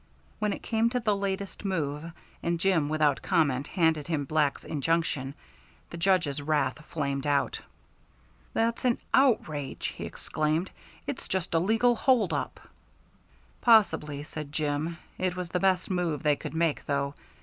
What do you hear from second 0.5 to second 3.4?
it came to the latest move, and Jim without